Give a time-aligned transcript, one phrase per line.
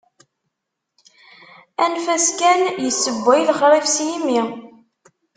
[1.83, 2.61] Anef-as kan...
[2.85, 4.41] yessewway lexrif s yimi.